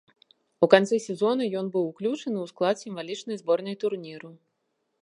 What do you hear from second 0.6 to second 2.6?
У канцы сезона ён быў уключаны ў